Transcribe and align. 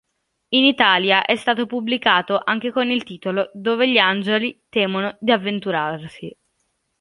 In 0.55 0.63
Italia 0.63 1.23
è 1.25 1.35
stato 1.35 1.67
pubblicato 1.67 2.41
anche 2.43 2.71
con 2.71 2.89
il 2.89 3.03
titolo 3.03 3.51
Dove 3.53 3.87
gli 3.87 3.99
angeli 3.99 4.65
temono 4.67 5.15
d'avventurarsi. 5.19 6.35